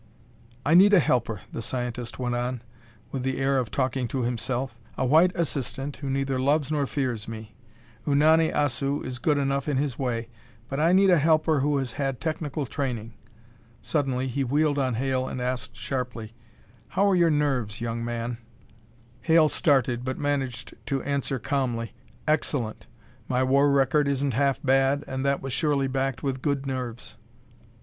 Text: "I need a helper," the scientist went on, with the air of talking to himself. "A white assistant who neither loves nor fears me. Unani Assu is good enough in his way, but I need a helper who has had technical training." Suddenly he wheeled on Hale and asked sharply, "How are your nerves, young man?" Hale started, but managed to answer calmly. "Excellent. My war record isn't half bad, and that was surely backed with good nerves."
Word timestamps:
"I 0.65 0.73
need 0.73 0.93
a 0.95 0.99
helper," 0.99 1.41
the 1.53 1.61
scientist 1.61 2.17
went 2.17 2.33
on, 2.33 2.63
with 3.11 3.21
the 3.21 3.37
air 3.37 3.59
of 3.59 3.69
talking 3.69 4.07
to 4.07 4.23
himself. 4.23 4.75
"A 4.97 5.05
white 5.05 5.31
assistant 5.35 5.97
who 5.97 6.09
neither 6.09 6.39
loves 6.39 6.71
nor 6.71 6.87
fears 6.87 7.27
me. 7.27 7.53
Unani 8.07 8.51
Assu 8.51 9.05
is 9.05 9.19
good 9.19 9.37
enough 9.37 9.69
in 9.69 9.77
his 9.77 9.99
way, 9.99 10.27
but 10.69 10.79
I 10.79 10.91
need 10.91 11.11
a 11.11 11.19
helper 11.19 11.59
who 11.59 11.77
has 11.77 11.93
had 11.93 12.19
technical 12.19 12.65
training." 12.65 13.13
Suddenly 13.83 14.27
he 14.27 14.43
wheeled 14.43 14.79
on 14.79 14.95
Hale 14.95 15.27
and 15.27 15.39
asked 15.39 15.75
sharply, 15.75 16.33
"How 16.87 17.07
are 17.07 17.15
your 17.15 17.29
nerves, 17.29 17.79
young 17.79 18.03
man?" 18.03 18.39
Hale 19.21 19.49
started, 19.49 20.03
but 20.03 20.17
managed 20.17 20.73
to 20.87 21.03
answer 21.03 21.37
calmly. 21.37 21.93
"Excellent. 22.27 22.87
My 23.27 23.43
war 23.43 23.69
record 23.69 24.07
isn't 24.07 24.33
half 24.33 24.59
bad, 24.63 25.03
and 25.07 25.23
that 25.25 25.43
was 25.43 25.53
surely 25.53 25.85
backed 25.85 26.23
with 26.23 26.41
good 26.41 26.65
nerves." 26.65 27.17